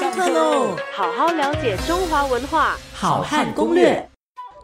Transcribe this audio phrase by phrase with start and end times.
[0.00, 0.74] 上课喽！
[0.94, 4.08] 好好了解中华文化，好汉攻略。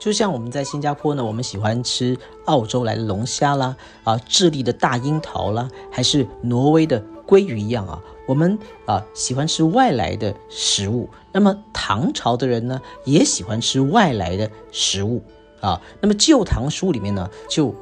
[0.00, 2.16] 就像我们在新加坡呢，我们喜欢吃
[2.46, 11.07] 澳洲来的龙虾啦，啊，智利的大樱桃啦，还是挪威的鲑鱼一样啊，我们啊喜欢吃外来的食物。
[11.32, 15.23] 那么唐朝的人呢，也喜欢吃外来的食物
[15.61, 15.79] 啊。
[16.00, 17.75] 那么《旧唐书》里面呢，就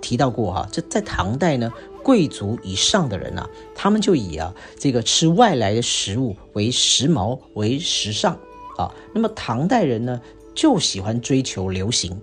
[0.00, 1.72] 提到过哈，这在唐代呢。
[2.02, 8.38] 贵族以上的人啊，他们就以啊这个吃外来的食物为时髦为时尚
[8.76, 8.94] 啊。
[9.12, 10.20] 那么唐代人呢，
[10.54, 12.18] 就喜欢追求流行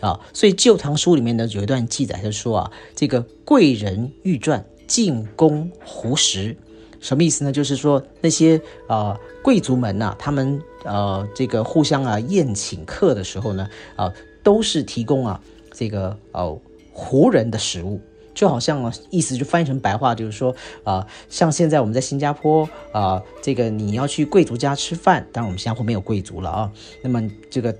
[0.00, 0.20] 啊。
[0.32, 6.56] 所以《旧唐书》里面呢有一段记载，他说啊，这个贵人欲传进宫胡食，
[7.00, 7.50] 什么意思呢？
[7.50, 14.12] 就是说那些啊贵族们呐，他们呃这个互相啊宴请客的时候呢，啊
[14.42, 15.40] 都是提供啊
[15.72, 16.58] 这个呃
[16.92, 18.00] 胡人的食物。
[18.34, 26.72] 就好像，意思就翻译成白话，就是说啊，像现在我们在新加坡啊，这个你要去贵族家吃饭，当然我们新加坡没有贵族了啊。
[27.00, 27.74] 那么这个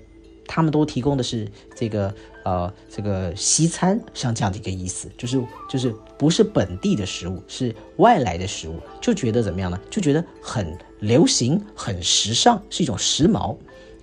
[0.46, 2.14] 他们都提供的是这个
[2.44, 9.80] 呃这个西餐，像这样的一个意思，就是就是不是本地的食物，是外来的食物，就觉得怎么样呢？
[9.90, 13.56] 就觉得很流行、很时尚，是一种时髦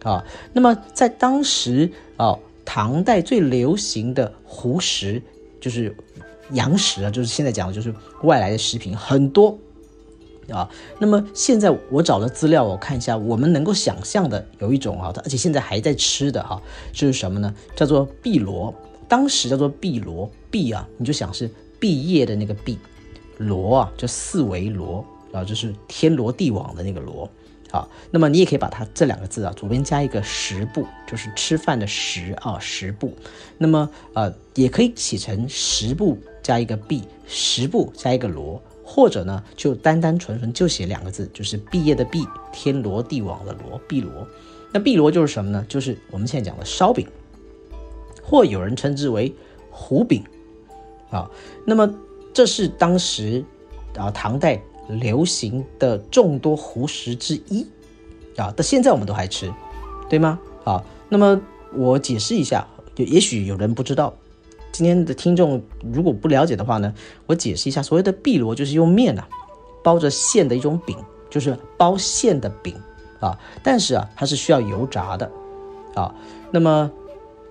[0.03, 0.21] 啊。
[0.51, 5.23] 那么在当时啊，唐代最流行的胡食
[5.61, 5.95] 就是。
[6.53, 9.57] 洋食啊，就是现在讲的，就是外来的食品很多
[10.49, 10.69] 啊。
[10.99, 17.53] 那么现在我找的资料，我看一下，我们能够想象的有一种啊，而且现在还在吃的哈，就是什么呢？
[17.75, 18.73] 叫做碧螺。
[19.07, 22.77] 当时叫做碧螺，碧啊，你就想是毕业的那个碧，
[23.37, 27.29] 螺啊，就四维螺啊，就是天罗地网的那个罗，
[27.71, 33.13] 啊，那么你也可以把它这两个字啊，左边加一个食部，就是吃饭的食啊，食部。
[33.57, 44.27] 那么呃，也可以写成食部加一个毕，食部加一个罗，或者呢，就单单纯纯就写两个字，就是毕业的毕，天罗地网的罗，碧罗。
[44.73, 45.65] 那碧罗就是什么呢？
[45.69, 47.07] 就是我们现在讲的烧饼，
[48.21, 49.33] 或有人称之为
[49.69, 50.23] 糊饼
[51.09, 51.29] 啊。
[51.65, 51.93] 那么
[52.33, 53.45] 这是当时
[53.95, 54.61] 啊，唐代。
[54.99, 57.65] 流行的众多胡食之一，
[58.35, 59.51] 啊，到现在我们都还吃，
[60.09, 60.39] 对吗？
[60.63, 61.41] 啊，那么
[61.73, 64.13] 我解释一下，就也许有人不知道，
[64.71, 65.61] 今天的听众
[65.93, 66.93] 如果不了解的话呢，
[67.25, 69.27] 我解释一下，所谓的碧螺就是用面啊
[69.83, 70.97] 包着馅的一种饼，
[71.29, 72.75] 就是包馅的饼
[73.19, 75.31] 啊，但是啊它是需要油炸的
[75.95, 76.13] 啊，
[76.51, 76.91] 那么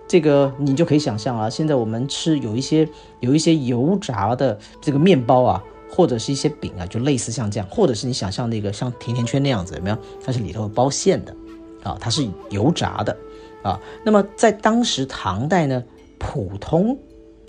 [0.07, 2.89] 这个你就可以想象啊，现在我们吃有一些
[3.21, 5.65] 有一些油炸的这个面包啊。
[5.91, 9.99] 或者是一些饼啊，就类似像这样，或者是你想象那个像甜甜圈那样子，有没有？
[10.25, 11.37] 它是里头包馅的，
[11.83, 13.17] 啊，它是油炸的，
[13.63, 13.81] 啊。
[14.05, 15.83] 那么在当时唐代呢，
[16.19, 16.97] 普通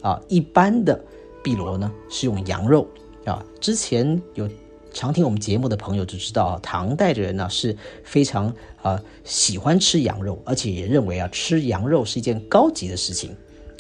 [0.02, 1.00] 啊一般的
[1.44, 2.88] 碧螺呢是用羊肉
[3.26, 3.46] 啊。
[3.60, 4.50] 之前有
[4.92, 13.36] 常听我们节目的朋友就知道啊，唐代的人呢是非常啊喜欢吃羊肉，而且也认为啊吃羊肉是一件高级的事情，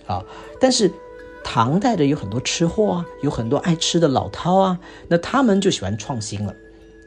[0.05, 0.23] 啊，
[0.59, 0.91] 但是。
[1.43, 6.55] 唐代的有很多吃货啊，有很多爱吃的老饕啊，那他们就喜欢创新了，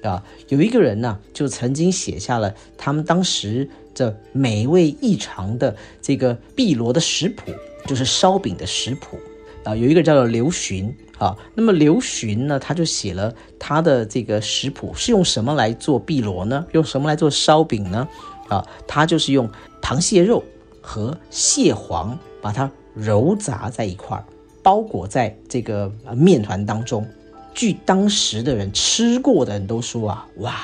[0.03, 7.53] 啊，有一个人呢，就曾经写下了他们当时这美味异常的这个碧螺的食谱，
[7.87, 9.19] 就是烧饼的食谱
[9.65, 9.75] 啊。
[9.75, 16.67] 有一个叫做刘询啊，那么刘询呢，他就写了他的这个食谱是用什么来做碧螺呢？
[16.73, 18.09] 用什么来做烧饼呢？
[18.49, 19.49] 啊，他就是用
[19.81, 20.45] 螃蟹肉
[20.85, 22.71] 和蟹黄把它。
[22.97, 24.25] 揉杂在一块儿，
[24.63, 27.05] 包裹在这个面团当中。
[27.53, 30.55] 据当时的人吃过的人都说啊，哇，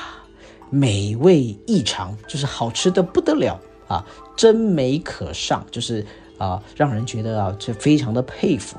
[0.69, 6.05] 美味异常，就是好吃的不得了啊，真美可上，就是
[6.37, 8.77] 啊，让人觉得啊，这非常的佩服。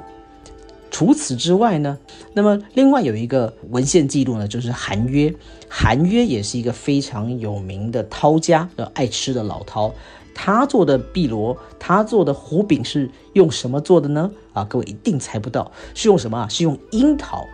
[0.92, 1.98] 除此之外呢，
[2.34, 5.34] 那么另外有一个文献记录呢，就是韩约。
[5.68, 9.90] 韩约也是一个非常有名的饕家的，爱吃的老饕。
[10.34, 14.30] 他做的碧螺，他做的糊饼是用什么做的呢？
[14.52, 16.48] 啊，各位一定猜不到，是用什么啊？
[16.48, 17.46] 是用樱桃，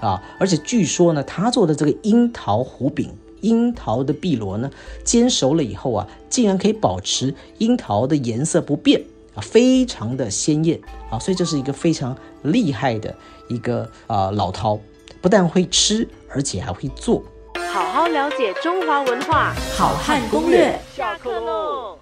[0.00, 4.70] 啊，而且据说呢，他做的这个樱桃糊饼、樱桃的碧螺呢，
[5.02, 9.02] 煎熟了以后啊，竟然可以保持樱桃的颜色不变
[9.34, 13.14] 啊，非常的鲜艳啊，所以这是一个非常厉害的
[13.48, 14.78] 一个啊老饕，
[15.20, 17.22] 不但会吃，而且还会做。
[17.72, 21.98] 好好了解中华文化，好汉攻略，下课喽。